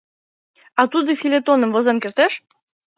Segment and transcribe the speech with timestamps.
[0.79, 2.33] —А тудо фельетоным возен кертеш?